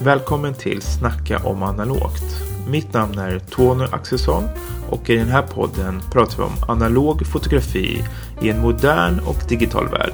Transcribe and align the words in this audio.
Välkommen 0.00 0.54
till 0.54 0.82
Snacka 0.82 1.38
om 1.44 1.62
analogt. 1.62 2.24
Mitt 2.68 2.92
namn 2.92 3.18
är 3.18 3.38
Tony 3.38 3.84
Axelsson 3.84 4.44
och 4.90 5.10
i 5.10 5.16
den 5.16 5.28
här 5.28 5.42
podden 5.42 6.00
pratar 6.12 6.36
vi 6.36 6.42
om 6.42 6.52
analog 6.68 7.26
fotografi 7.26 8.04
i 8.42 8.50
en 8.50 8.60
modern 8.60 9.20
och 9.20 9.36
digital 9.48 9.88
värld. 9.88 10.12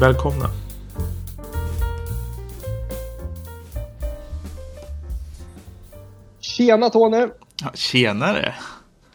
Välkomna! 0.00 0.50
Tjena 6.40 6.90
Tony! 6.90 7.28
Ja, 7.62 7.70
tjenare! 7.74 8.54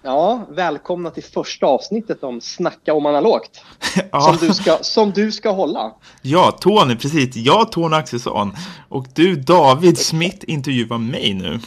Ja, 0.08 0.48
välkomna 0.50 1.10
till 1.10 1.24
första 1.24 1.66
avsnittet 1.66 2.24
om 2.24 2.42
Snacka 2.42 2.94
om 2.94 3.06
analogt. 3.06 3.62
Ja. 4.12 4.22
Som, 4.22 4.48
du 4.48 4.54
ska, 4.54 4.78
som 4.82 5.12
du 5.12 5.32
ska 5.32 5.50
hålla. 5.50 5.96
Ja, 6.22 6.58
Tony, 6.62 6.96
precis. 6.96 7.36
Jag, 7.36 7.72
Tony 7.72 7.96
Axelsson. 7.96 8.52
Och 8.90 9.06
du, 9.16 9.36
David 9.36 9.98
Smith, 9.98 10.38
intervjuar 10.48 10.98
mig 10.98 11.34
nu. 11.34 11.60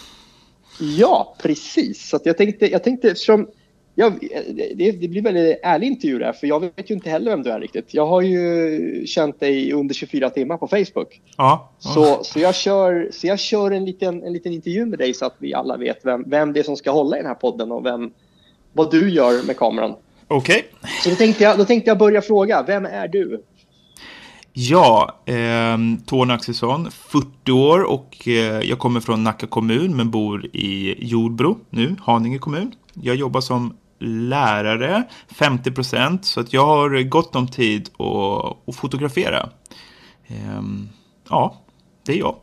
Ja, 0.80 1.36
precis. 1.42 2.08
Så 2.08 2.18
jag 2.24 2.36
tänkte, 2.36 2.66
jag 2.70 2.84
tänkte 2.84 3.10
eftersom 3.10 3.46
jag, 3.94 4.18
det, 4.74 4.92
det 4.92 5.08
blir 5.08 5.22
väldigt 5.22 5.60
ärlig 5.62 5.86
intervju 5.86 6.18
där, 6.18 6.32
för 6.32 6.46
jag 6.46 6.60
vet 6.60 6.90
ju 6.90 6.94
inte 6.94 7.10
heller 7.10 7.30
vem 7.30 7.42
du 7.42 7.50
är 7.50 7.60
riktigt. 7.60 7.94
Jag 7.94 8.06
har 8.06 8.20
ju 8.20 9.06
känt 9.06 9.40
dig 9.40 9.72
under 9.72 9.94
24 9.94 10.30
timmar 10.30 10.56
på 10.56 10.68
Facebook. 10.68 11.20
Ja. 11.36 11.72
Så, 11.78 12.24
så, 12.24 12.38
jag, 12.38 12.54
kör, 12.54 13.08
så 13.12 13.26
jag 13.26 13.38
kör 13.38 13.70
en 13.70 13.84
liten, 13.84 14.22
en 14.22 14.32
liten 14.32 14.52
intervju 14.52 14.86
med 14.86 14.98
dig 14.98 15.14
så 15.14 15.26
att 15.26 15.36
vi 15.38 15.54
alla 15.54 15.76
vet 15.76 16.04
vem, 16.04 16.24
vem 16.30 16.52
det 16.52 16.60
är 16.60 16.64
som 16.64 16.76
ska 16.76 16.90
hålla 16.90 17.16
i 17.16 17.20
den 17.20 17.28
här 17.28 17.34
podden 17.34 17.72
och 17.72 17.86
vem, 17.86 18.10
vad 18.72 18.90
du 18.90 19.10
gör 19.10 19.46
med 19.46 19.56
kameran. 19.56 19.94
Okej. 20.28 20.64
Så 21.02 21.10
då 21.10 21.16
tänkte, 21.16 21.44
jag, 21.44 21.58
då 21.58 21.64
tänkte 21.64 21.90
jag 21.90 21.98
börja 21.98 22.22
fråga, 22.22 22.62
vem 22.62 22.86
är 22.86 23.08
du? 23.08 23.44
Ja, 24.52 25.20
eh, 25.26 25.78
Tony 26.06 26.32
Axelsson, 26.32 26.90
40 26.90 27.52
år 27.52 27.82
och 27.82 28.28
eh, 28.28 28.60
jag 28.60 28.78
kommer 28.78 29.00
från 29.00 29.24
Nacka 29.24 29.46
kommun 29.46 29.96
men 29.96 30.10
bor 30.10 30.46
i 30.46 30.94
Jordbro 30.98 31.58
nu, 31.70 31.96
Haninge 32.00 32.38
kommun. 32.38 32.72
Jag 32.94 33.16
jobbar 33.16 33.40
som 33.40 33.76
lärare, 34.00 35.02
50 35.28 35.70
procent, 35.70 36.24
så 36.24 36.40
att 36.40 36.52
jag 36.52 36.66
har 36.66 37.02
gott 37.02 37.36
om 37.36 37.48
tid 37.48 37.90
att, 37.98 38.68
att 38.68 38.76
fotografera. 38.76 39.48
Eh, 40.26 40.62
ja, 41.28 41.62
det 42.06 42.12
är 42.12 42.18
jag. 42.18 42.36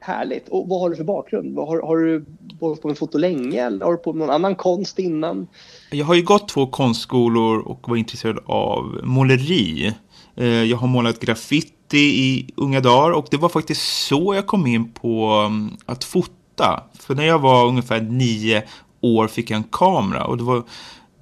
Härligt. 0.00 0.48
Och 0.48 0.68
vad 0.68 0.80
har 0.80 0.90
du 0.90 0.96
för 0.96 1.04
bakgrund? 1.04 1.58
Har, 1.58 1.82
har 1.82 1.96
du 1.96 2.24
hållit 2.60 2.82
på 2.82 2.88
med 2.88 2.98
foto 2.98 3.18
länge 3.18 3.66
eller 3.66 3.84
har 3.84 3.92
du 3.92 3.98
på 3.98 4.12
med 4.12 4.26
någon 4.26 4.34
annan 4.34 4.54
konst 4.54 4.98
innan? 4.98 5.46
Jag 5.90 6.06
har 6.06 6.14
ju 6.14 6.22
gått 6.22 6.48
två 6.48 6.66
konstskolor 6.66 7.58
och 7.58 7.88
var 7.88 7.96
intresserad 7.96 8.38
av 8.46 9.00
måleri. 9.02 9.94
Eh, 10.36 10.46
jag 10.46 10.76
har 10.76 10.88
målat 10.88 11.20
graffiti 11.20 11.98
i 11.98 12.50
unga 12.56 12.80
dagar 12.80 13.10
och 13.10 13.26
det 13.30 13.36
var 13.36 13.48
faktiskt 13.48 14.06
så 14.06 14.34
jag 14.34 14.46
kom 14.46 14.66
in 14.66 14.92
på 14.92 15.26
mm, 15.46 15.70
att 15.86 16.04
fota. 16.04 16.84
För 17.00 17.14
när 17.14 17.24
jag 17.24 17.38
var 17.38 17.66
ungefär 17.66 18.00
nio 18.00 18.62
år 19.00 19.28
fick 19.28 19.50
jag 19.50 19.56
en 19.56 19.64
kamera 19.72 20.24
och 20.24 20.36
det 20.36 20.44
var, 20.44 20.62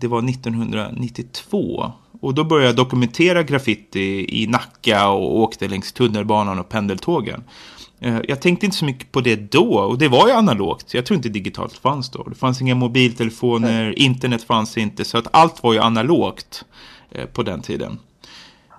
det 0.01 0.07
var 0.07 0.31
1992. 0.31 1.93
Och 2.21 2.35
då 2.35 2.45
började 2.45 2.67
jag 2.69 2.77
dokumentera 2.77 3.43
graffiti 3.43 4.43
i 4.43 4.47
Nacka 4.47 5.09
och 5.09 5.39
åkte 5.39 5.69
längs 5.69 5.93
tunnelbanan 5.93 6.59
och 6.59 6.69
pendeltågen. 6.69 7.45
Eh, 8.01 8.19
jag 8.29 8.41
tänkte 8.41 8.67
inte 8.67 8.79
så 8.79 8.85
mycket 8.85 9.13
på 9.13 9.21
det 9.21 9.53
då 9.53 9.75
och 9.75 9.99
det 9.99 10.09
var 10.09 10.29
ju 10.29 10.33
analogt. 10.33 10.95
Jag 10.95 11.07
tror 11.07 11.17
inte 11.17 11.29
digitalt 11.29 11.79
fanns 11.79 12.11
då. 12.11 12.23
Det 12.23 12.35
fanns 12.35 12.61
inga 12.61 12.75
mobiltelefoner, 12.75 13.85
Nej. 13.85 13.95
internet 13.95 14.43
fanns 14.43 14.79
inte 14.79 15.05
så 15.05 15.19
att 15.19 15.27
allt 15.31 15.63
var 15.63 15.73
ju 15.73 15.79
analogt 15.79 16.65
eh, 17.11 17.25
på 17.27 17.43
den 17.43 17.63
tiden. 17.63 17.99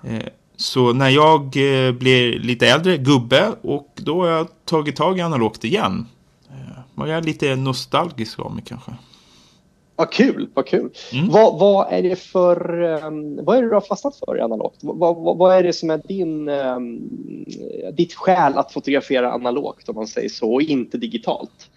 Eh, 0.04 0.22
så 0.56 0.92
när 0.92 1.08
jag 1.08 1.50
blev 1.98 2.40
lite 2.40 2.68
äldre, 2.68 2.96
gubbe, 2.96 3.52
och 3.62 3.88
då 3.96 4.22
har 4.22 4.28
jag 4.28 4.48
tagit 4.64 4.96
tag 4.96 5.18
i 5.18 5.20
analogt 5.20 5.64
igen. 5.64 6.06
Var 6.94 7.06
jag 7.06 7.24
lite 7.24 7.56
nostalgisk 7.56 8.38
av 8.38 8.54
mig 8.54 8.64
kanske. 8.66 8.92
Vad 10.00 10.12
kul, 10.12 10.48
vad 10.54 10.66
kul. 10.66 10.90
Mm. 11.12 11.28
Vad, 11.28 11.58
vad, 11.58 11.92
är 11.92 12.02
det 12.02 12.16
för, 12.16 12.82
um, 12.82 13.44
vad 13.44 13.56
är 13.56 13.62
det 13.62 13.68
du 13.68 13.74
har 13.74 13.80
fastnat 13.80 14.16
för 14.16 14.38
i 14.38 14.40
analogt? 14.40 14.78
Vad, 14.80 15.16
vad, 15.16 15.38
vad 15.38 15.56
är 15.56 15.62
det 15.62 15.72
som 15.72 15.90
är 15.90 15.98
din, 16.08 16.48
um, 16.48 17.08
ditt 17.92 18.14
skäl 18.14 18.58
att 18.58 18.72
fotografera 18.72 19.32
analogt 19.32 19.88
om 19.88 19.94
man 19.94 20.06
säger 20.06 20.28
så 20.28 20.54
och 20.54 20.62
inte 20.62 20.98
digitalt? 20.98 21.70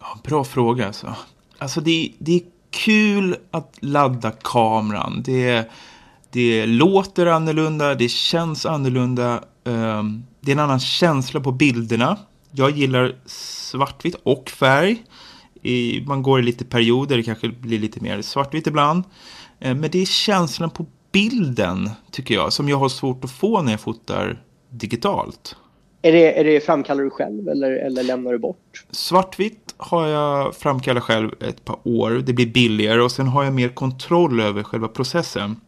Ja, 0.00 0.06
bra 0.24 0.44
fråga 0.44 0.86
alltså. 0.86 1.14
Alltså 1.58 1.80
det, 1.80 2.12
det 2.18 2.34
är 2.34 2.42
kul 2.70 3.36
att 3.50 3.76
ladda 3.80 4.30
kameran. 4.30 5.22
Det, 5.24 5.70
det 6.30 6.66
låter 6.66 7.26
annorlunda, 7.26 7.94
det 7.94 8.08
känns 8.08 8.66
annorlunda. 8.66 9.42
Um, 9.64 10.26
det 10.40 10.50
är 10.50 10.56
en 10.56 10.62
annan 10.62 10.80
känsla 10.80 11.40
på 11.40 11.52
bilderna. 11.52 12.16
Jag 12.50 12.70
gillar 12.70 13.14
svartvitt 13.26 14.16
och 14.22 14.50
färg 14.50 15.04
i, 15.62 16.04
man 16.06 16.22
går 16.22 16.40
i 16.40 16.42
lite 16.42 16.64
perioder, 16.64 17.16
det 17.16 17.22
kanske 17.22 17.48
blir 17.48 17.78
lite 17.78 18.00
mer 18.00 18.22
svartvitt 18.22 18.66
ibland. 18.66 19.04
Eh, 19.60 19.74
men 19.74 19.90
det 19.90 20.02
är 20.02 20.06
känslan 20.06 20.70
på 20.70 20.86
bilden, 21.12 21.90
tycker 22.10 22.34
jag, 22.34 22.52
som 22.52 22.68
jag 22.68 22.76
har 22.76 22.88
svårt 22.88 23.24
att 23.24 23.30
få 23.30 23.62
när 23.62 23.70
jag 23.70 23.80
fotar 23.80 24.42
digitalt. 24.70 25.56
Är 26.02 26.12
det, 26.12 26.38
är 26.38 26.44
det 26.44 26.60
framkallar 26.60 27.04
du 27.04 27.10
själv 27.10 27.48
eller, 27.48 27.70
eller 27.70 28.02
lämnar 28.02 28.32
du 28.32 28.38
bort? 28.38 28.84
Svartvitt 28.90 29.74
har 29.76 30.06
jag 30.06 30.54
framkallat 30.54 31.02
själv 31.02 31.30
ett 31.40 31.64
par 31.64 31.78
år. 31.84 32.10
Det 32.10 32.32
blir 32.32 32.46
billigare 32.46 33.00
och 33.00 33.12
sen 33.12 33.26
har 33.28 33.44
jag 33.44 33.52
mer 33.54 33.68
kontroll 33.68 34.40
över 34.40 34.62
själva 34.62 34.88
processen. 34.88 35.60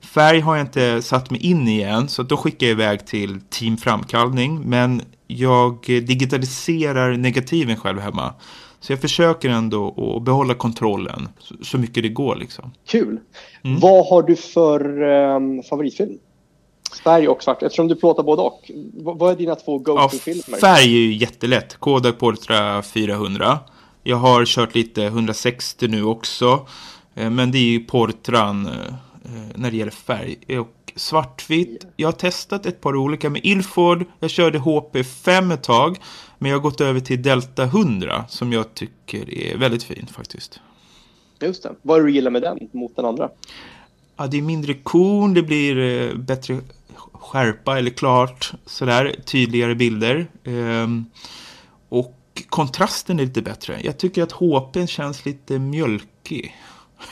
Färg 0.00 0.40
har 0.40 0.56
jag 0.56 0.66
inte 0.66 1.02
satt 1.02 1.30
mig 1.30 1.46
in 1.46 1.68
i 1.68 1.82
än 1.82 2.08
så 2.08 2.22
då 2.22 2.36
skickar 2.36 2.66
jag 2.66 2.72
iväg 2.72 3.06
till 3.06 3.40
team 3.40 3.76
framkallning. 3.76 4.60
Men 4.60 5.02
jag 5.26 5.78
digitaliserar 5.86 7.16
negativen 7.16 7.76
själv 7.76 8.00
hemma. 8.00 8.34
Så 8.80 8.92
jag 8.92 9.00
försöker 9.00 9.48
ändå 9.48 10.16
att 10.16 10.22
behålla 10.22 10.54
kontrollen 10.54 11.28
så 11.62 11.78
mycket 11.78 12.02
det 12.02 12.08
går. 12.08 12.36
Liksom. 12.36 12.72
Kul. 12.86 13.20
Mm. 13.64 13.80
Vad 13.80 14.06
har 14.06 14.22
du 14.22 14.36
för 14.36 15.02
um, 15.02 15.62
favoritfilm? 15.62 16.18
Färg 17.04 17.28
och 17.28 17.42
svart, 17.42 17.62
eftersom 17.62 17.88
du 17.88 17.96
plåtar 17.96 18.22
både 18.22 18.42
och. 18.42 18.70
vad 18.94 19.32
är 19.32 19.36
dina 19.36 19.54
två 19.54 19.78
go-to-filmer? 19.78 20.42
Ja, 20.48 20.56
färg 20.56 20.84
är 20.84 20.98
ju 20.98 21.14
jättelätt. 21.14 21.76
Kodak 21.76 22.18
Portra 22.18 22.82
400. 22.82 23.58
Jag 24.02 24.16
har 24.16 24.44
kört 24.44 24.74
lite 24.74 25.04
160 25.04 25.88
nu 25.88 26.04
också. 26.04 26.66
Eh, 27.14 27.30
men 27.30 27.50
det 27.50 27.58
är 27.58 27.70
ju 27.70 27.80
Portran 27.80 28.66
eh, 28.66 28.72
eh, 28.72 29.48
när 29.54 29.70
det 29.70 29.76
gäller 29.76 29.92
färg. 29.92 30.58
Och 30.58 30.68
svartvitt. 30.98 31.86
Jag 31.96 32.08
har 32.08 32.12
testat 32.12 32.66
ett 32.66 32.80
par 32.80 32.96
olika 32.96 33.30
med 33.30 33.40
Ilford. 33.44 34.04
Jag 34.20 34.30
körde 34.30 34.58
HP5 34.58 35.54
ett 35.54 35.62
tag. 35.62 35.96
Men 36.38 36.50
jag 36.50 36.58
har 36.58 36.62
gått 36.62 36.80
över 36.80 37.00
till 37.00 37.22
Delta 37.22 37.62
100 37.62 38.24
som 38.28 38.52
jag 38.52 38.74
tycker 38.74 39.34
är 39.34 39.56
väldigt 39.56 39.82
fint 39.82 40.10
faktiskt. 40.10 40.60
Just 41.40 41.62
det. 41.62 41.74
Vad 41.82 41.98
är 41.98 42.02
det 42.02 42.08
du 42.08 42.14
gillar 42.14 42.30
med 42.30 42.42
den 42.42 42.58
mot 42.72 42.96
den 42.96 43.04
andra? 43.04 43.30
Ja, 44.16 44.26
det 44.26 44.38
är 44.38 44.42
mindre 44.42 44.74
korn, 44.74 45.34
det 45.34 45.42
blir 45.42 45.78
eh, 45.78 46.14
bättre 46.14 46.60
skärpa 47.12 47.78
eller 47.78 47.90
klart 47.90 48.52
sådär, 48.66 49.16
tydligare 49.24 49.74
bilder. 49.74 50.26
Ehm, 50.44 51.04
och 51.88 52.14
kontrasten 52.48 53.20
är 53.20 53.24
lite 53.24 53.42
bättre. 53.42 53.80
Jag 53.82 53.98
tycker 53.98 54.22
att 54.22 54.32
HP 54.32 54.86
känns 54.86 55.24
lite 55.24 55.58
mjölkig. 55.58 56.56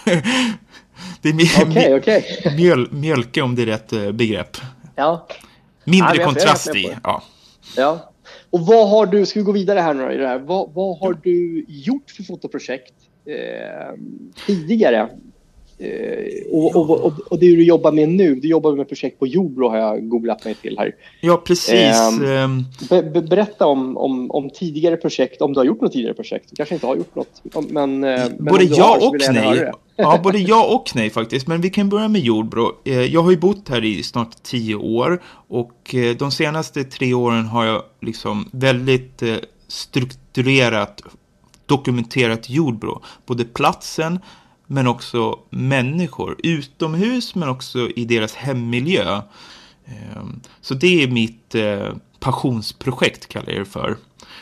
det 1.23 1.29
är 1.29 1.67
okay, 1.71 1.95
okay. 1.95 2.23
Mjöl, 2.57 2.89
mjölke 2.93 3.43
om 3.43 3.55
det 3.55 3.63
är 3.63 3.67
rätt 3.67 3.93
eh, 3.93 4.13
begrepp. 4.13 4.57
Ja. 4.97 5.27
Mindre 5.85 6.17
ja, 6.17 6.25
kontrast 6.25 6.75
i. 6.75 6.97
Ja. 7.03 7.23
ja. 7.77 8.13
Och 8.51 8.61
vad 8.61 8.89
har 8.89 9.07
du, 9.07 9.27
ska 9.27 9.41
vi 9.41 9.45
gå 9.45 9.53
vidare 9.53 9.81
här 9.81 9.95
nu 9.95 10.13
i 10.13 10.17
det 10.17 10.27
här, 10.27 10.39
vad, 10.39 10.71
vad 10.75 10.99
har 10.99 11.19
du 11.23 11.65
gjort 11.69 12.11
för 12.11 12.23
fotoprojekt 12.23 12.95
eh, 13.27 13.95
tidigare? 14.47 15.09
Eh, 15.79 16.53
och, 16.53 16.77
och, 16.77 16.91
och, 16.91 17.13
och, 17.31 17.39
det 17.39 17.47
du 17.47 17.65
jobbar 17.65 17.93
med 17.93 18.09
nu, 18.09 18.35
du 18.35 18.49
jobbar 18.49 18.77
med 18.77 18.89
projekt 18.89 19.19
på 19.19 19.27
Jordbro 19.27 19.69
har 19.69 19.79
jag 19.79 20.09
googlat 20.09 20.45
mig 20.45 20.55
till 20.55 20.79
här. 20.79 20.95
Ja, 21.21 21.43
precis. 21.47 22.10
Um, 22.10 22.65
be, 22.91 23.03
be, 23.03 23.22
berätta 23.22 23.66
om, 23.66 23.97
om, 23.97 24.31
om, 24.31 24.51
tidigare 24.51 24.97
projekt, 24.97 25.43
om 25.43 25.53
du 25.53 25.60
har 25.60 25.65
gjort 25.65 25.81
något 25.81 25.93
tidigare 25.93 26.15
projekt. 26.15 26.51
Du 26.51 26.57
kanske 26.57 26.75
inte 26.75 26.87
har 26.87 26.97
gjort 26.97 27.15
något, 27.15 27.43
men... 27.71 28.01
men 28.01 28.37
både 28.39 28.65
ja 28.65 28.99
och 29.03 29.16
nej. 29.33 29.72
Ja, 29.97 30.21
både 30.22 30.39
ja 30.39 30.65
och 30.75 30.93
nej 30.95 31.10
faktiskt. 31.10 31.47
Men 31.47 31.60
vi 31.60 31.71
kan 31.71 31.89
börja 31.89 32.09
med 32.09 32.21
Jordbro. 32.21 32.72
Eh, 32.84 33.01
jag 33.01 33.22
har 33.22 33.31
ju 33.31 33.37
bott 33.37 33.69
här 33.69 33.84
i 33.84 34.03
snart 34.03 34.43
tio 34.43 34.75
år 34.75 35.22
och 35.48 35.95
eh, 35.95 36.16
de 36.16 36.31
senaste 36.31 36.84
tre 36.84 37.15
åren 37.15 37.47
har 37.47 37.65
jag 37.65 37.83
liksom 38.01 38.48
väldigt 38.53 39.22
strukturerat 39.69 41.03
dokumenterat 41.66 42.51
Jordbro. 42.51 43.03
Både 43.27 43.45
platsen, 43.45 44.19
men 44.66 44.87
också 44.87 45.39
människor. 45.51 46.37
Utomhus 46.39 47.34
men 47.34 47.48
också 47.48 47.91
i 47.97 48.04
deras 48.04 48.34
hemmiljö. 48.34 49.22
Ehm, 49.87 50.41
så 50.60 50.75
det 50.75 51.03
är 51.03 51.09
mitt 51.09 51.54
eh, 51.54 51.95
passionsprojekt 52.21 53.28
kallar 53.28 53.51
jag 53.51 53.60
det 53.60 53.65
för. 53.65 53.97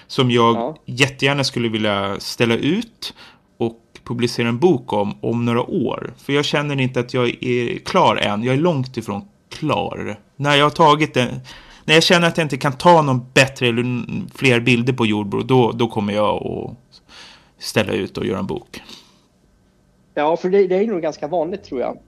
Som 0.06 0.30
jag 0.30 0.56
ja. 0.56 0.76
jättegärna 0.84 1.44
skulle 1.44 1.68
vilja 1.68 2.20
ställa 2.20 2.56
ut 2.56 3.14
och 3.56 3.80
publicera 4.04 4.48
en 4.48 4.58
bok 4.58 4.92
om 4.92 5.14
om 5.20 5.44
några 5.44 5.62
år. 5.62 6.14
För 6.16 6.32
jag 6.32 6.44
känner 6.44 6.80
inte 6.80 7.00
att 7.00 7.14
jag 7.14 7.44
är 7.44 7.78
klar 7.78 8.16
än. 8.16 8.42
Jag 8.42 8.54
är 8.54 8.58
långt 8.58 8.96
ifrån 8.96 9.28
klar. 9.48 10.16
När 10.36 10.56
jag 10.56 10.64
har 10.64 10.70
tagit 10.70 11.14
den, 11.14 11.28
när 11.84 11.94
jag 11.94 12.02
känner 12.02 12.28
att 12.28 12.38
jag 12.38 12.44
inte 12.44 12.56
kan 12.56 12.72
ta 12.72 13.02
någon 13.02 13.26
bättre 13.34 13.68
eller 13.68 13.84
fler 14.34 14.60
bilder 14.60 14.92
på 14.92 15.06
jordbro, 15.06 15.42
då, 15.42 15.72
då 15.72 15.88
kommer 15.88 16.12
jag 16.12 16.46
att 16.46 17.02
ställa 17.58 17.92
ut 17.92 18.18
och 18.18 18.26
göra 18.26 18.38
en 18.38 18.46
bok. 18.46 18.82
Ja, 20.14 20.36
för 20.36 20.50
det, 20.50 20.66
det 20.66 20.76
är 20.76 20.86
nog 20.86 21.02
ganska 21.02 21.28
vanligt 21.28 21.64
tror 21.64 21.80
jag 21.80 21.98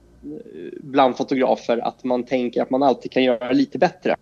bland 0.81 1.17
fotografer 1.17 1.77
att 1.77 2.03
man 2.03 2.23
tänker 2.23 2.61
att 2.61 2.69
man 2.69 2.83
alltid 2.83 3.11
kan 3.11 3.23
göra 3.23 3.51
lite 3.51 3.77
bättre. 3.77 4.15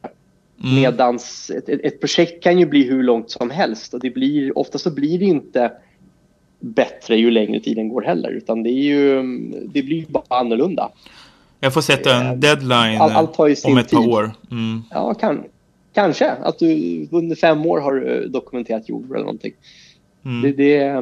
Mm. 0.63 0.75
Medans 0.75 1.49
ett, 1.49 1.69
ett, 1.69 1.99
projekt 1.99 2.43
kan 2.43 2.59
ju 2.59 2.65
bli 2.65 2.83
hur 2.83 3.03
långt 3.03 3.29
som 3.29 3.49
helst 3.49 3.93
och 3.93 3.99
det 3.99 4.09
blir, 4.09 4.57
ofta 4.57 4.77
så 4.77 4.91
blir 4.91 5.19
det 5.19 5.25
inte 5.25 5.71
bättre 6.65 7.15
ju 7.15 7.31
längre 7.31 7.59
tiden 7.59 7.89
går 7.89 8.01
heller 8.01 8.29
utan 8.29 8.63
det, 8.63 8.69
är 8.69 8.83
ju, 8.83 9.23
det 9.73 9.83
blir 9.83 10.05
bara 10.07 10.23
annorlunda. 10.27 10.89
Jag 11.59 11.73
får 11.73 11.81
sätta 11.81 12.15
en 12.15 12.27
eh, 12.27 12.33
deadline 12.33 13.01
all, 13.01 13.49
ju 13.49 13.55
sin 13.55 13.71
om 13.71 13.77
ett 13.77 13.91
par 13.91 14.01
tid. 14.01 14.09
år. 14.09 14.31
Mm. 14.51 14.83
Ja, 14.91 15.13
kan, 15.13 15.43
kanske 15.93 16.31
att 16.31 16.59
du 16.59 17.07
under 17.11 17.35
fem 17.35 17.65
år 17.65 17.79
har 17.79 18.11
eh, 18.11 18.29
dokumenterat 18.29 18.89
jord 18.89 19.05
eller 19.05 19.19
någonting. 19.19 19.53
Mm. 20.25 20.41
Det, 20.41 20.51
det, 20.51 21.01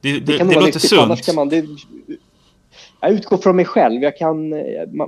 det, 0.00 0.20
det, 0.20 0.38
kan 0.38 0.48
det 0.48 0.54
låter 0.54 0.78
sunt. 0.78 1.34
Man, 1.34 1.48
det, 1.48 1.64
jag 3.00 3.10
utgår 3.10 3.36
från 3.36 3.56
mig 3.56 3.64
själv. 3.64 4.02
Jag 4.02 4.16
kan, 4.16 4.54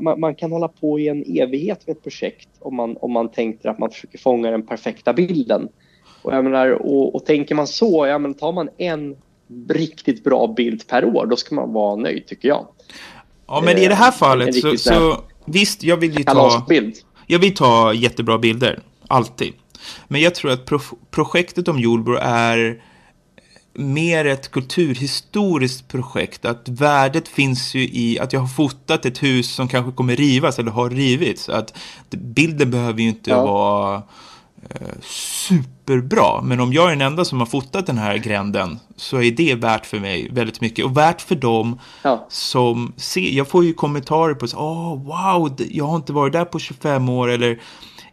man, 0.00 0.20
man, 0.20 0.34
kan 0.34 0.52
hålla 0.52 0.68
på 0.68 1.00
i 1.00 1.08
en 1.08 1.24
evighet 1.38 1.86
med 1.86 1.96
ett 1.96 2.02
projekt 2.02 2.48
om 2.58 2.76
man, 2.76 2.96
om 3.00 3.12
man 3.12 3.28
tänker 3.28 3.68
att 3.68 3.78
man 3.78 3.90
försöker 3.90 4.18
fånga 4.18 4.50
den 4.50 4.66
perfekta 4.66 5.12
bilden. 5.12 5.68
Och, 6.22 6.34
jag 6.34 6.44
menar, 6.44 6.70
och, 6.70 7.14
och 7.14 7.24
tänker 7.24 7.54
man 7.54 7.66
så, 7.66 8.06
ja, 8.06 8.18
men 8.18 8.34
tar 8.34 8.52
man 8.52 8.68
en 8.78 9.16
riktigt 9.68 10.24
bra 10.24 10.54
bild 10.56 10.86
per 10.86 11.04
år, 11.04 11.26
då 11.26 11.36
ska 11.36 11.54
man 11.54 11.72
vara 11.72 11.96
nöjd 11.96 12.26
tycker 12.26 12.48
jag. 12.48 12.66
Ja, 13.46 13.62
men 13.64 13.78
i 13.78 13.88
det 13.88 13.94
här 13.94 14.08
eh, 14.08 14.12
fallet 14.12 14.54
så, 14.54 14.76
så 14.76 15.20
visst, 15.44 15.82
jag 15.82 15.96
vill 15.96 16.18
ju 16.18 16.24
ta... 16.24 16.66
Jag 17.26 17.38
vill 17.38 17.54
ta 17.54 17.92
jättebra 17.92 18.38
bilder, 18.38 18.78
alltid. 19.08 19.52
Men 20.08 20.20
jag 20.20 20.34
tror 20.34 20.50
att 20.50 20.64
pro 20.64 20.80
projektet 21.10 21.68
om 21.68 21.78
Jordbro 21.78 22.16
är 22.20 22.82
mer 23.74 24.24
ett 24.24 24.50
kulturhistoriskt 24.50 25.88
projekt. 25.88 26.44
Att 26.44 26.68
värdet 26.68 27.28
finns 27.28 27.74
ju 27.74 27.82
i 27.82 28.18
att 28.20 28.32
jag 28.32 28.40
har 28.40 28.48
fotat 28.48 29.06
ett 29.06 29.22
hus 29.22 29.54
som 29.54 29.68
kanske 29.68 29.92
kommer 29.92 30.16
rivas 30.16 30.58
eller 30.58 30.70
har 30.70 30.90
rivits. 30.90 31.48
Att 31.48 31.74
bilden 32.10 32.70
behöver 32.70 33.00
ju 33.00 33.08
inte 33.08 33.30
ja. 33.30 33.44
vara 33.44 34.02
superbra. 35.02 36.42
Men 36.42 36.60
om 36.60 36.72
jag 36.72 36.86
är 36.86 36.90
den 36.90 37.00
enda 37.00 37.24
som 37.24 37.38
har 37.38 37.46
fotat 37.46 37.86
den 37.86 37.98
här 37.98 38.16
gränden 38.16 38.78
så 38.96 39.22
är 39.22 39.30
det 39.30 39.54
värt 39.54 39.86
för 39.86 40.00
mig 40.00 40.28
väldigt 40.32 40.60
mycket. 40.60 40.84
Och 40.84 40.96
värt 40.96 41.20
för 41.20 41.34
dem 41.34 41.80
ja. 42.02 42.26
som 42.30 42.92
ser. 42.96 43.30
Jag 43.30 43.48
får 43.48 43.64
ju 43.64 43.74
kommentarer 43.74 44.34
på 44.34 44.48
så, 44.48 44.56
oh, 44.56 45.02
wow, 45.04 45.56
jag 45.70 45.84
har 45.84 45.96
inte 45.96 46.12
varit 46.12 46.32
där 46.32 46.44
på 46.44 46.58
25 46.58 47.08
år 47.08 47.28
eller 47.28 47.60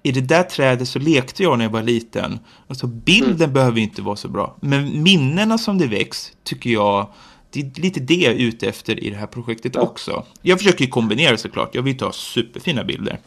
i 0.04 0.12
det 0.12 0.22
där 0.22 0.44
trädet 0.44 0.88
så 0.88 1.00
lekte 1.00 1.44
jag 1.44 1.58
när 1.58 1.66
jag 1.66 1.72
var 1.72 1.84
liten. 1.84 2.40
Alltså 2.68 2.88
bilden 2.88 3.36
mm. 3.36 3.54
behöver 3.54 3.80
inte 3.80 4.02
vara 4.02 4.16
så 4.16 4.28
bra. 4.28 4.56
Men 4.62 5.04
minnena 5.04 5.58
som 5.58 5.78
det 5.78 5.88
väcks 5.88 6.32
tycker 6.44 6.70
jag, 6.70 7.08
det 7.50 7.60
är 7.60 7.82
lite 7.82 8.00
det 8.00 8.16
jag 8.16 8.34
är 8.34 8.38
ute 8.38 8.68
efter 8.68 9.04
i 9.04 9.10
det 9.10 9.16
här 9.16 9.28
projektet 9.28 9.72
ja. 9.76 9.82
också. 9.82 10.26
Jag 10.42 10.58
försöker 10.58 10.86
kombinera 10.88 11.38
såklart. 11.38 11.76
Jag 11.76 11.82
vill 11.82 11.98
ta 11.98 12.12
superfina 12.12 12.84
bilder. 12.84 13.20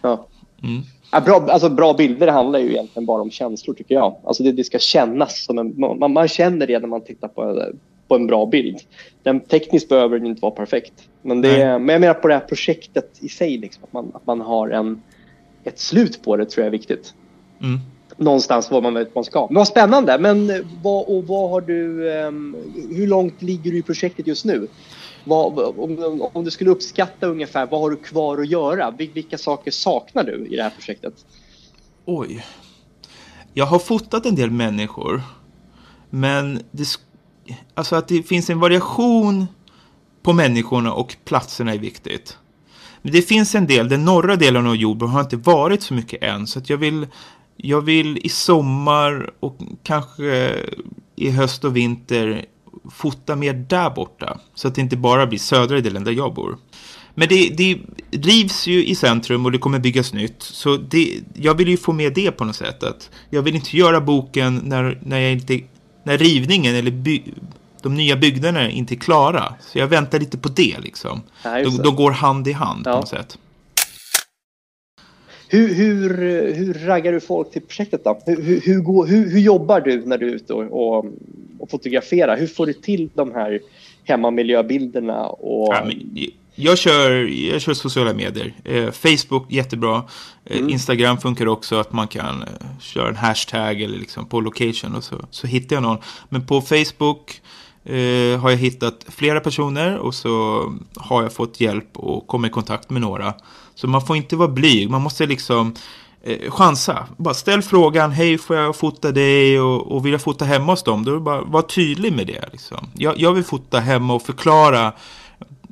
Ja. 0.00 0.28
Mm. 0.62 0.82
Ja, 1.14 1.20
bra, 1.20 1.46
alltså, 1.48 1.68
bra 1.68 1.92
bilder 1.92 2.28
handlar 2.28 2.58
ju 2.58 2.70
egentligen 2.70 3.06
bara 3.06 3.22
om 3.22 3.30
känslor 3.30 3.74
tycker 3.74 3.94
jag. 3.94 4.16
Alltså 4.24 4.42
det, 4.42 4.52
det 4.52 4.64
ska 4.64 4.78
kännas 4.78 5.44
som 5.44 5.58
en, 5.58 5.80
man, 5.80 6.12
man 6.12 6.28
känner 6.28 6.66
det 6.66 6.78
när 6.78 6.88
man 6.88 7.04
tittar 7.04 7.28
på, 7.28 7.72
på 8.08 8.14
en 8.14 8.26
bra 8.26 8.46
bild. 8.46 8.78
Den, 9.22 9.40
tekniskt 9.40 9.88
behöver 9.88 10.18
den 10.18 10.26
inte 10.26 10.42
vara 10.42 10.52
perfekt. 10.52 10.92
Men, 11.22 11.40
det, 11.40 11.78
men 11.78 11.88
jag 11.88 12.00
menar 12.00 12.14
på 12.14 12.28
det 12.28 12.34
här 12.34 12.40
projektet 12.40 13.18
i 13.20 13.28
sig, 13.28 13.58
liksom, 13.58 13.84
att, 13.84 13.92
man, 13.92 14.10
att 14.14 14.26
man 14.26 14.40
har 14.40 14.70
en, 14.70 15.02
ett 15.64 15.78
slut 15.78 16.22
på 16.22 16.36
det 16.36 16.46
tror 16.46 16.62
jag 16.62 16.66
är 16.66 16.78
viktigt. 16.78 17.14
Mm. 17.60 17.78
Någonstans 18.16 18.70
var 18.70 18.80
man 18.80 18.94
vet 18.94 19.14
man 19.14 19.24
ska. 19.24 19.46
Men 19.46 19.54
vad 19.54 19.68
spännande. 19.68 20.18
Men 20.18 20.52
vad, 20.82 21.04
och 21.08 21.26
vad 21.26 21.50
har 21.50 21.60
du, 21.60 22.10
um, 22.10 22.56
hur 22.90 23.06
långt 23.06 23.42
ligger 23.42 23.70
du 23.70 23.78
i 23.78 23.82
projektet 23.82 24.26
just 24.26 24.44
nu? 24.44 24.68
Vad, 25.24 25.58
om, 25.58 26.28
om, 26.32 26.44
du 26.44 26.50
skulle 26.50 26.70
uppskatta 26.70 27.26
ungefär, 27.26 27.66
vad 27.66 27.80
har 27.80 27.90
du 27.90 27.96
kvar 27.96 28.38
att 28.38 28.48
göra? 28.48 28.90
Vilka 28.90 29.38
saker 29.38 29.70
saknar 29.70 30.24
du 30.24 30.46
i 30.46 30.56
det 30.56 30.62
här 30.62 30.70
projektet? 30.70 31.14
Oj. 32.04 32.44
Jag 33.54 33.66
har 33.66 33.78
fotat 33.78 34.26
en 34.26 34.34
del 34.34 34.50
människor. 34.50 35.22
Men 36.10 36.62
det, 36.70 36.88
alltså 37.74 37.96
att 37.96 38.08
det 38.08 38.22
finns 38.22 38.50
en 38.50 38.60
variation 38.60 39.46
på 40.22 40.32
människorna 40.32 40.92
och 40.92 41.16
platserna 41.24 41.74
är 41.74 41.78
viktigt. 41.78 42.38
Men 43.02 43.12
det 43.12 43.22
finns 43.22 43.54
en 43.54 43.66
del, 43.66 43.88
den 43.88 44.04
norra 44.04 44.36
delen 44.36 44.66
av 44.66 44.76
Jordbro 44.76 45.06
har 45.06 45.20
inte 45.20 45.36
varit 45.36 45.82
så 45.82 45.94
mycket 45.94 46.22
än. 46.22 46.46
Så 46.46 46.58
att 46.58 46.70
jag 46.70 46.76
vill, 46.76 47.06
jag 47.56 47.80
vill 47.80 48.18
i 48.18 48.28
sommar 48.28 49.32
och 49.40 49.58
kanske 49.82 50.54
i 51.16 51.30
höst 51.30 51.64
och 51.64 51.76
vinter 51.76 52.46
fota 52.90 53.36
mer 53.36 53.52
där 53.52 53.90
borta. 53.90 54.40
Så 54.54 54.68
att 54.68 54.74
det 54.74 54.80
inte 54.80 54.96
bara 54.96 55.26
blir 55.26 55.38
södra 55.38 55.80
delen 55.80 56.04
där 56.04 56.12
jag 56.12 56.34
bor. 56.34 56.56
Men 57.14 57.28
det, 57.28 57.48
det 57.48 57.78
rivs 58.10 58.66
ju 58.66 58.84
i 58.86 58.94
centrum 58.94 59.46
och 59.46 59.52
det 59.52 59.58
kommer 59.58 59.78
byggas 59.78 60.12
nytt. 60.12 60.42
Så 60.42 60.76
det, 60.76 61.20
jag 61.34 61.54
vill 61.54 61.68
ju 61.68 61.76
få 61.76 61.92
med 61.92 62.14
det 62.14 62.30
på 62.30 62.44
något 62.44 62.56
sätt. 62.56 62.82
Att 62.82 63.10
jag 63.30 63.42
vill 63.42 63.54
inte 63.54 63.76
göra 63.76 64.00
boken 64.00 64.60
när, 64.64 64.98
när, 65.02 65.18
jag 65.18 65.32
inte, 65.32 65.60
när 66.02 66.18
rivningen 66.18 66.74
eller 66.74 66.90
by, 66.90 67.22
de 67.82 67.94
nya 67.94 68.16
byggnaderna 68.16 68.70
inte 68.70 68.94
är 68.94 68.96
klara. 68.96 69.54
Så 69.60 69.78
jag 69.78 69.86
väntar 69.86 70.18
lite 70.20 70.38
på 70.38 70.48
det 70.48 70.76
liksom. 70.82 71.22
Ja, 71.42 71.62
de, 71.62 71.76
de, 71.76 71.96
går 71.96 72.10
hand 72.10 72.48
i 72.48 72.52
hand 72.52 72.82
ja. 72.86 72.92
på 72.92 72.98
något 72.98 73.08
sätt. 73.08 73.38
Hur, 75.48 75.74
hur, 75.74 76.08
hur 76.54 76.74
raggar 76.74 77.12
du 77.12 77.20
folk 77.20 77.50
till 77.50 77.62
projektet 77.62 78.04
då? 78.04 78.20
Hur, 78.26 78.60
hur, 78.60 79.06
hur, 79.06 79.30
hur 79.30 79.40
jobbar 79.40 79.80
du 79.80 80.06
när 80.06 80.18
du 80.18 80.28
är 80.28 80.34
ute 80.34 80.52
och, 80.52 80.96
och, 80.96 81.04
och 81.58 81.70
fotograferar? 81.70 82.36
Hur 82.36 82.46
får 82.46 82.66
du 82.66 82.72
till 82.72 83.10
de 83.14 83.32
här 83.32 83.60
hemmamiljöbilderna? 84.04 85.26
Och... 85.26 85.74
Ja, 85.74 85.90
jag 86.56 86.78
kör, 86.78 87.10
jag 87.50 87.60
kör 87.62 87.74
sociala 87.74 88.14
medier. 88.14 88.54
Eh, 88.64 88.90
Facebook 88.90 89.52
jättebra. 89.52 90.02
Eh, 90.44 90.58
mm. 90.58 90.70
Instagram 90.70 91.18
funkar 91.18 91.48
också 91.48 91.76
att 91.76 91.92
man 91.92 92.08
kan 92.08 92.42
eh, 92.42 92.48
köra 92.80 93.08
en 93.08 93.16
hashtag 93.16 93.82
eller 93.82 93.98
liksom 93.98 94.26
på 94.26 94.40
location 94.40 94.94
och 94.94 95.04
så, 95.04 95.16
så 95.30 95.46
hittar 95.46 95.76
jag 95.76 95.82
någon. 95.82 95.98
Men 96.28 96.46
på 96.46 96.60
Facebook 96.60 97.40
eh, 97.84 98.40
har 98.40 98.50
jag 98.50 98.56
hittat 98.56 99.06
flera 99.08 99.40
personer 99.40 99.96
och 99.96 100.14
så 100.14 100.62
har 100.96 101.22
jag 101.22 101.32
fått 101.32 101.60
hjälp 101.60 101.98
och 101.98 102.26
kommit 102.26 102.50
i 102.50 102.52
kontakt 102.52 102.90
med 102.90 103.02
några. 103.02 103.34
Så 103.74 103.86
man 103.86 104.06
får 104.06 104.16
inte 104.16 104.36
vara 104.36 104.48
blyg, 104.48 104.90
man 104.90 105.02
måste 105.02 105.26
liksom 105.26 105.74
eh, 106.24 106.50
chansa. 106.50 107.06
Bara 107.16 107.34
ställ 107.34 107.62
frågan, 107.62 108.12
hej 108.12 108.38
får 108.38 108.56
jag 108.56 108.76
fota 108.76 109.12
dig 109.12 109.60
och, 109.60 109.92
och 109.92 110.06
vill 110.06 110.12
jag 110.12 110.22
fota 110.22 110.44
hemma 110.44 110.72
hos 110.72 110.82
dem? 110.82 111.04
Då 111.04 111.10
är 111.10 111.14
det 111.14 111.20
bara 111.20 111.42
var 111.42 111.62
tydlig 111.62 112.12
med 112.12 112.26
det. 112.26 112.48
Liksom. 112.52 112.88
Jag, 112.94 113.18
jag 113.18 113.32
vill 113.32 113.44
fota 113.44 113.80
hemma 113.80 114.14
och 114.14 114.22
förklara 114.22 114.92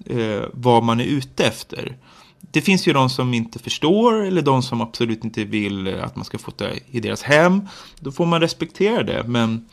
eh, 0.06 0.42
vad 0.52 0.82
man 0.82 1.00
är 1.00 1.04
ute 1.04 1.44
efter. 1.44 1.96
Det 2.40 2.60
finns 2.60 2.86
ju 2.86 2.92
de 2.92 3.10
som 3.10 3.34
inte 3.34 3.58
förstår 3.58 4.24
eller 4.24 4.42
de 4.42 4.62
som 4.62 4.80
absolut 4.80 5.24
inte 5.24 5.44
vill 5.44 5.86
eh, 5.86 6.04
att 6.04 6.16
man 6.16 6.24
ska 6.24 6.38
fota 6.38 6.66
i 6.90 7.00
deras 7.00 7.22
hem. 7.22 7.68
Då 8.00 8.12
får 8.12 8.26
man 8.26 8.40
respektera 8.40 9.02
det. 9.02 9.24
Men 9.26 9.66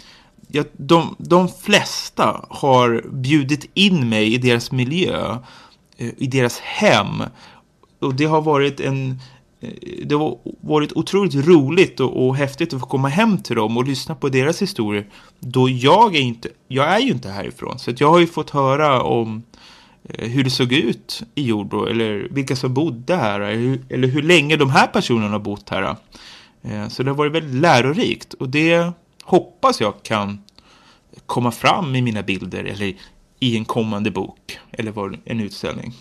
jag, 0.48 0.66
de, 0.74 1.16
de 1.18 1.50
flesta 1.50 2.46
har 2.50 3.06
bjudit 3.12 3.70
in 3.74 4.10
mig 4.10 4.34
i 4.34 4.38
deras 4.38 4.72
miljö, 4.72 5.38
eh, 5.98 6.10
i 6.18 6.28
deras 6.28 6.60
hem. 6.60 7.24
Och 8.00 8.16
det 8.16 8.26
har 8.26 8.42
varit 8.42 8.80
en 8.80 9.20
Eh, 9.62 9.72
det 10.06 10.16
har 10.16 10.38
varit 10.62 10.94
otroligt 10.94 11.36
roligt 11.48 12.00
och, 12.00 12.28
och 12.28 12.36
häftigt 12.36 12.74
att 12.74 12.80
få 12.80 12.86
komma 12.86 13.08
hem 13.08 13.38
till 13.38 13.56
dem 13.56 13.78
och 13.78 13.88
lyssna 13.88 14.16
på 14.16 14.30
deras 14.30 14.62
historier. 14.62 15.08
Då 15.40 15.70
jag 15.70 16.16
är 16.16 16.22
inte, 16.22 16.50
jag 16.68 16.88
är 16.88 17.00
ju 17.00 17.12
inte 17.12 17.30
härifrån. 17.30 17.80
Så 17.80 17.92
jag 17.98 18.10
har 18.10 18.20
ju 18.20 18.28
fått 18.28 18.50
höra 18.50 19.04
om 19.04 19.44
eh, 20.04 20.30
hur 20.30 20.44
det 20.44 20.50
såg 20.50 20.74
ut 20.74 21.24
i 21.36 21.44
Jordbro 21.44 21.86
eller 21.86 22.28
vilka 22.32 22.56
som 22.56 22.74
bodde 22.74 23.16
här 23.16 23.40
eller 23.90 24.08
hur 24.08 24.22
länge 24.22 24.56
de 24.56 24.70
här 24.70 24.88
personerna 24.88 25.32
har 25.32 25.40
bott 25.40 25.70
här. 25.70 25.96
Eh, 26.62 26.88
så 26.88 27.04
det 27.04 27.10
har 27.10 27.18
varit 27.18 27.34
väldigt 27.34 27.62
lärorikt 27.62 28.34
och 28.34 28.50
det 28.50 28.92
hoppas 29.24 29.82
jag 29.82 30.04
kan 30.04 30.42
komma 31.26 31.52
fram 31.52 31.96
i 31.96 32.02
mina 32.02 32.24
bilder 32.24 32.64
eller 32.64 32.96
i 33.40 33.58
en 33.58 33.66
kommande 33.66 34.12
bok 34.12 34.60
eller 34.72 35.20
en 35.26 35.40
utställning. 35.40 35.94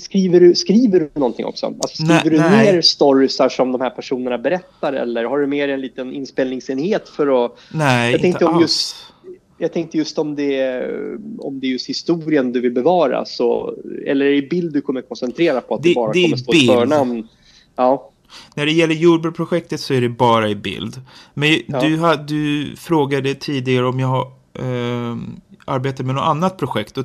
Skriver 0.00 0.40
du, 0.40 0.54
skriver 0.54 1.00
du 1.00 1.10
någonting 1.14 1.46
också? 1.46 1.66
Alltså 1.66 2.04
skriver 2.04 2.38
nej, 2.38 2.50
du 2.50 2.56
nej. 2.56 2.72
ner 2.72 2.80
storiesar 2.80 3.48
som 3.48 3.72
de 3.72 3.80
här 3.80 3.90
personerna 3.90 4.38
berättar 4.38 4.92
eller 4.92 5.24
har 5.24 5.38
du 5.38 5.46
mer 5.46 5.68
en 5.68 5.80
liten 5.80 6.12
inspelningsenhet 6.12 7.08
för 7.08 7.44
att... 7.44 7.58
Nej, 7.72 8.12
jag 8.12 8.20
tänkte 8.20 8.44
inte 8.44 8.54
om 8.54 8.60
just, 8.60 8.96
Jag 9.58 9.72
tänkte 9.72 9.98
just 9.98 10.18
om 10.18 10.34
det, 10.34 10.84
om 11.38 11.60
det 11.60 11.66
är 11.66 11.70
just 11.70 11.88
historien 11.88 12.52
du 12.52 12.60
vill 12.60 12.72
bevara 12.72 13.24
så, 13.24 13.74
eller 14.06 14.26
är 14.26 14.42
det 14.42 14.48
bild 14.48 14.72
du 14.72 14.80
kommer 14.80 15.02
koncentrera 15.02 15.60
på? 15.60 15.74
Att 15.74 15.82
det, 15.82 15.88
det 15.88 15.94
bara 15.94 16.12
det 16.12 16.22
kommer 16.22 16.36
stå 16.36 16.52
ett 16.52 16.66
förnamn? 16.66 17.28
Ja. 17.76 18.10
När 18.54 18.66
det 18.66 18.72
gäller 18.72 18.94
jordbruksprojektet 18.94 19.80
så 19.80 19.94
är 19.94 20.00
det 20.00 20.08
bara 20.08 20.48
i 20.48 20.54
bild. 20.54 21.00
Men 21.34 21.58
ja. 21.66 21.80
du, 21.80 22.24
du 22.26 22.76
frågade 22.76 23.34
tidigare 23.34 23.86
om 23.86 24.00
jag 24.00 24.08
har 24.08 24.26
eh, 24.58 25.16
arbetat 25.64 26.06
med 26.06 26.14
något 26.14 26.24
annat 26.24 26.56
projekt. 26.58 26.98
Och 26.98 27.04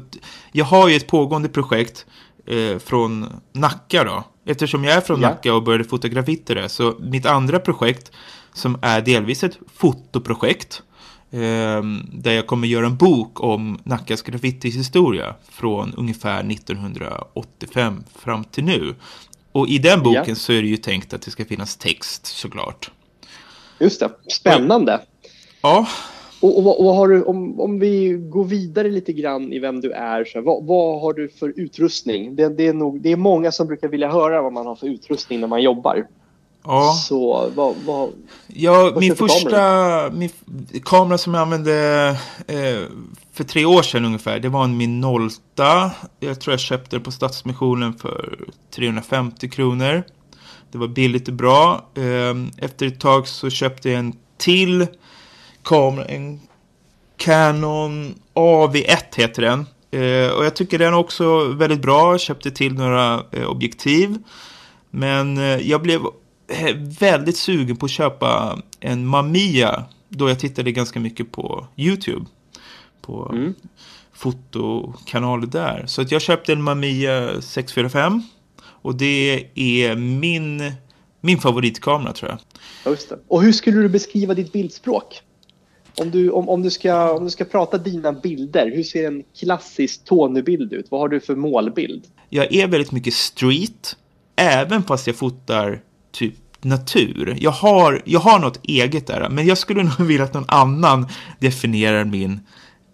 jag 0.52 0.66
har 0.66 0.90
ju 0.90 0.96
ett 0.96 1.08
pågående 1.08 1.50
projekt 1.50 2.06
eh, 2.46 2.78
från 2.80 3.26
Nacka 3.54 4.04
då. 4.04 4.24
eftersom 4.46 4.84
jag 4.84 4.94
är 4.94 5.02
från 5.02 5.22
Ja. 5.22 5.30
Nacka 5.30 5.54
och 5.54 5.64
började 5.64 5.84
fotografera 5.84 6.62
där, 6.62 6.68
så 6.68 6.96
mitt 7.00 7.26
andra 7.26 7.60
projekt, 7.60 8.12
som 8.54 8.78
är 8.82 9.02
delvis 9.02 9.44
ett 9.44 9.58
fotoprojekt, 9.76 10.82
eh, 11.32 11.82
där 12.14 12.32
jag 12.32 12.48
kommer 12.48 12.68
göra 12.68 12.86
en 12.86 12.98
bok 12.98 13.44
om 13.44 13.80
Nackas 13.84 14.22
graffitis 14.22 14.76
historia 14.76 15.36
från 15.50 15.94
ungefär 15.98 16.44
1985 16.44 18.04
fram 18.16 18.44
till 18.44 18.64
nu. 18.64 18.96
Och 19.52 19.68
i 19.68 19.78
den 19.78 20.04
boken 20.04 20.24
Ja. 20.28 20.36
så 20.36 20.54
är 20.54 20.62
det 20.62 20.68
ju 20.68 20.78
tänkt 20.78 21.14
att 21.14 21.22
det 21.22 21.32
ska 21.32 21.46
finnas 21.46 21.76
text 21.78 22.26
såklart. 22.26 22.92
Just 23.80 24.00
det, 24.00 24.10
spännande. 24.32 25.02
Ja, 25.62 25.88
Och, 26.42 26.58
och, 26.58 26.80
och 26.80 26.86
vad 26.86 26.96
har 26.96 27.08
du, 27.08 27.24
om, 27.24 27.60
om 27.60 27.80
vi 27.80 28.10
går 28.30 28.46
vidare 28.46 28.90
lite 28.90 29.14
grann 29.14 29.54
i 29.54 29.60
vem 29.60 29.82
du 29.82 29.92
är, 29.92 30.26
så, 30.26 30.38
här, 30.38 30.46
vad, 30.46 30.66
vad 30.66 31.02
har 31.02 31.14
du 31.14 31.30
för 31.30 31.54
utrustning? 31.56 32.36
Det, 32.36 32.50
det, 32.50 32.68
är 32.68 32.74
nog, 32.74 33.02
det 33.02 33.12
är 33.12 33.16
många 33.16 33.52
som 33.52 33.68
brukar 33.68 33.88
vilja 33.88 34.12
höra 34.12 34.42
vad 34.42 34.54
man 34.54 34.66
har 34.66 34.76
för 34.76 34.88
utrustning 34.88 35.40
när 35.40 35.48
man 35.48 35.62
jobbar. 35.62 36.08
ja. 36.64 36.94
Så 37.08 37.50
vad, 37.56 37.76
vad, 37.86 38.10
Ja, 38.48 38.92
Vad 38.94 39.00
min 39.00 39.16
första 39.16 40.10
min 40.10 40.30
kamera 40.84 41.18
som 41.18 41.34
jag 41.34 41.42
använde 41.42 42.08
eh, 42.48 42.88
för 43.34 43.44
tre 43.44 43.66
år 43.66 43.82
sedan 43.82 44.06
ungefär, 44.06 44.40
det 44.40 44.50
var 44.50 44.64
en 44.64 44.78
Minolta. 44.78 45.92
Jag 46.20 46.42
tror 46.42 46.54
jag 46.54 46.60
köpte 46.60 46.96
den 46.96 47.04
på 47.04 47.12
Stadsmissionen 47.12 47.94
för 47.94 48.40
350 48.76 49.50
kronor. 49.50 50.04
Det 50.72 50.78
var 50.78 50.88
billigt 50.88 51.28
och 51.28 51.34
bra. 51.34 51.86
Eh, 51.96 52.64
efter 52.66 52.86
ett 52.86 53.00
tag 53.00 53.28
så 53.28 53.50
köpte 53.50 53.90
jag 53.90 54.00
en 54.00 54.14
till 54.38 54.88
kamera, 55.70 56.06
en 56.06 56.40
Canon 57.18 58.16
AV1 58.34 59.16
heter 59.16 59.42
den. 59.42 59.66
Eh, 59.92 60.32
och 60.32 60.46
jag 60.46 60.56
tycker 60.56 60.80
den 60.80 60.94
är 60.94 60.98
också 60.98 61.44
väldigt 61.48 61.82
bra. 61.82 62.12
Jag 62.12 62.20
köpte 62.20 62.52
till 62.52 62.74
några 62.74 63.24
eh, 63.32 63.46
objektiv. 63.50 64.18
Men 64.90 65.38
eh, 65.38 65.44
jag 65.44 65.82
blev 65.82 66.02
väldigt 67.00 67.38
sugen 67.38 67.76
på 67.78 67.86
att 67.86 67.92
köpa 67.92 68.60
en 68.80 69.06
Mamiya 69.06 69.84
då 70.10 70.30
jag 70.30 70.40
tittade 70.40 70.72
ganska 70.72 71.00
mycket 71.00 71.32
på 71.32 71.68
YouTube. 71.78 72.26
På 73.02 73.30
Mm. 73.34 73.54
fotokanaler 74.14 75.48
där. 75.48 75.84
Så 75.88 76.02
att 76.02 76.12
jag 76.12 76.22
köpte 76.22 76.54
en 76.54 76.64
Mamiya 76.64 77.42
645. 77.42 78.22
Och 78.62 78.96
det 78.96 79.46
är 79.56 79.96
min, 79.96 80.72
min 81.22 81.38
favoritkamera 81.38 82.14
tror 82.14 82.32
jag. 82.32 82.40
ja, 82.86 82.92
just 82.92 83.10
det. 83.10 83.20
Och 83.28 83.42
hur 83.44 83.52
skulle 83.52 83.78
du 83.78 83.90
beskriva 83.90 84.34
ditt 84.34 84.54
bildspråk? 84.54 85.22
Om 86.00 86.12
du, 86.12 86.30
om, 86.30 86.50
om, 86.50 86.62
du 86.62 86.70
ska, 86.70 87.12
om 87.12 87.24
du 87.24 87.30
ska 87.30 87.46
prata 87.46 87.78
dina 87.78 88.14
bilder, 88.14 88.72
hur 88.76 88.84
ser 88.84 89.08
en 89.08 89.24
klassisk 89.40 90.06
Tony-bild 90.06 90.74
ut? 90.74 90.88
Vad 90.92 91.02
har 91.02 91.08
du 91.08 91.20
för 91.20 91.36
målbild? 91.36 92.04
Jag 92.30 92.54
är 92.54 92.68
väldigt 92.68 92.92
mycket 92.92 93.14
street. 93.14 93.96
Även 94.36 94.84
fast 94.84 95.08
jag 95.08 95.16
fotar 95.16 95.82
typ 96.12 96.36
natur. 96.62 97.38
Jag 97.40 97.52
har, 97.52 98.02
jag 98.06 98.20
har 98.20 98.40
något 98.40 98.60
eget 98.64 99.08
där. 99.08 99.30
Men 99.30 99.48
jag 99.48 99.58
skulle 99.58 99.84
nog 100.00 100.08
vilja 100.08 100.24
att 100.24 100.34
någon 100.34 100.46
annan 100.48 101.08
definierar 101.40 102.06
min, 102.06 102.40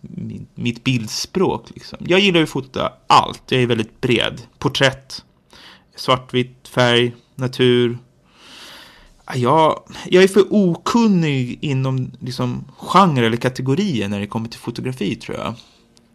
min, 0.02 0.48
mitt 0.56 0.84
bildspråk. 0.84 1.70
Liksom. 1.74 1.98
Jag 2.08 2.20
gillar 2.20 2.42
att 2.42 2.50
fota 2.50 2.94
allt. 3.08 3.44
Jag 3.50 3.62
är 3.62 3.68
väldigt 3.68 4.02
bred. 4.02 4.42
Porträtt, 4.60 5.24
svartvitt, 5.96 6.68
färg, 6.68 7.16
natur. 7.36 7.98
Ja, 9.28 9.34
Jag, 9.36 9.84
jag 10.10 10.24
är 10.24 10.28
för 10.28 10.46
okunnig 10.50 11.58
inom 11.62 12.12
liksom, 12.20 12.66
genre 12.78 13.26
eller 13.26 13.38
kategorier 13.38 14.08
när 14.10 14.20
det 14.20 14.28
kommer 14.28 14.48
till 14.50 14.60
fotografi 14.60 15.16
tror 15.16 15.38
jag. 15.38 15.54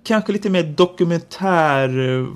Kanske 0.05 0.33
lite 0.33 0.51
mer 0.51 0.63
dokumentär, 0.63 2.19
eh, 2.21 2.27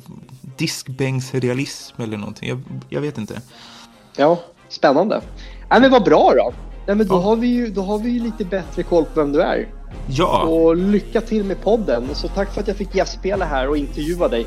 diskbänksrealism 0.56 2.02
eller 2.02 2.16
någonting. 2.16 2.48
Jag, 2.48 2.60
jag 2.88 3.00
vet 3.00 3.18
inte. 3.18 3.40
Ja, 4.16 4.40
spännande. 4.68 5.20
Nej, 5.70 5.80
men 5.80 5.90
vad 5.90 6.04
bra 6.04 6.32
då. 6.36 6.52
Nej, 6.86 6.96
men 6.96 7.06
då, 7.08 7.14
Ja. 7.14 7.20
har 7.20 7.36
vi 7.36 7.46
ju, 7.48 7.68
då 7.70 7.82
har 7.82 7.98
vi 7.98 8.10
ju 8.10 8.20
lite 8.20 8.44
bättre 8.44 8.82
koll 8.82 9.04
på 9.04 9.20
vem 9.20 9.32
du 9.32 9.42
är. 9.42 9.68
Ja, 10.06 10.42
Och 10.42 10.76
lycka 10.76 11.20
till 11.20 11.44
med 11.44 11.62
podden. 11.62 12.04
Så 12.14 12.28
tack 12.28 12.54
för 12.54 12.60
att 12.60 12.68
jag 12.68 12.76
fick 12.76 12.94
gästspela 12.94 13.44
här 13.44 13.68
och 13.68 13.76
intervjua 13.76 14.28
dig. 14.28 14.46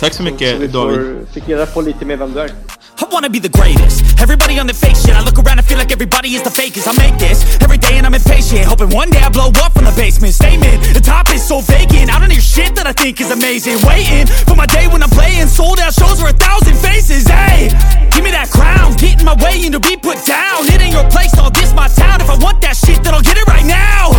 tack 0.00 0.12
så 0.12 0.16
Så 0.16 0.22
vi 0.24 0.30
mycket 0.30 0.72
David. 0.72 0.96
får, 0.96 1.32
fick 1.32 1.48
reda 1.48 1.66
på 1.66 1.80
lite 1.80 2.04
mer 2.04 2.16
vem 2.16 2.32
du 2.32 2.40
är. 2.40 2.46
I 2.48 3.04
wanna 3.12 3.28
be 3.28 3.40
the 3.40 3.48
greatest. 3.48 3.97
Everybody 4.20 4.58
on 4.58 4.66
the 4.66 4.74
fake 4.74 4.96
shit. 4.96 5.14
I 5.14 5.22
look 5.22 5.38
around 5.38 5.58
and 5.58 5.66
feel 5.66 5.78
like 5.78 5.92
everybody 5.92 6.34
is 6.34 6.42
the 6.42 6.50
fakest. 6.50 6.90
I 6.90 6.94
make 6.98 7.18
this 7.18 7.44
every 7.62 7.78
day 7.78 7.98
and 7.98 8.06
I'm 8.06 8.14
impatient. 8.14 8.66
Hoping 8.66 8.90
one 8.90 9.10
day 9.10 9.22
I 9.22 9.30
blow 9.30 9.50
up 9.62 9.72
from 9.72 9.84
the 9.84 9.94
basement. 9.94 10.34
Statement, 10.34 10.82
the 10.94 11.00
top 11.00 11.30
is 11.32 11.46
so 11.46 11.60
vacant. 11.60 12.10
I 12.10 12.18
don't 12.18 12.30
hear 12.30 12.40
shit 12.40 12.74
that 12.76 12.86
I 12.86 12.92
think 12.92 13.20
is 13.20 13.30
amazing. 13.30 13.78
Waiting 13.86 14.26
for 14.26 14.56
my 14.56 14.66
day 14.66 14.88
when 14.88 15.02
I'm 15.02 15.10
playing 15.10 15.46
sold 15.46 15.78
out 15.78 15.94
shows 15.94 16.20
for 16.20 16.28
a 16.28 16.36
thousand 16.36 16.74
faces. 16.76 17.26
Hey, 17.28 17.70
give 18.10 18.24
me 18.24 18.30
that 18.34 18.50
crown. 18.50 18.98
Get 18.98 19.20
in 19.20 19.26
my 19.26 19.38
way 19.38 19.62
and 19.62 19.72
to 19.74 19.80
be 19.80 19.96
put 19.96 20.18
down. 20.26 20.66
It 20.66 20.82
ain't 20.82 20.94
your 20.98 21.08
place, 21.10 21.38
all 21.38 21.50
this 21.50 21.72
my 21.72 21.86
town. 21.86 22.20
If 22.20 22.28
I 22.28 22.36
want 22.42 22.60
that 22.62 22.74
shit, 22.74 23.02
then 23.04 23.14
I'll 23.14 23.22
get 23.22 23.38
it 23.38 23.46
right 23.46 23.66
now. 23.66 24.10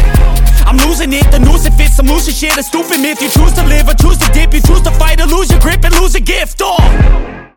I'm 0.63 0.77
losing 0.87 1.11
it, 1.11 1.27
the 1.31 1.39
noose 1.39 1.65
it 1.65 1.73
fits, 1.75 1.99
some 1.99 2.07
losing 2.07 2.33
shit, 2.33 2.55
a 2.55 2.63
stupid 2.63 3.01
myth. 3.03 3.21
You 3.21 3.29
choose 3.29 3.53
to 3.59 3.65
live 3.67 3.89
or 3.89 3.95
choose 3.95 4.17
to 4.19 4.31
dip, 4.31 4.53
you 4.53 4.61
choose 4.61 4.81
to 4.87 4.91
fight 4.91 5.19
or 5.19 5.27
lose 5.27 5.51
your 5.51 5.59
grip 5.59 5.83
and 5.83 5.93
lose 5.99 6.15
a 6.15 6.21
gift. 6.21 6.61
Oh. 6.63 7.48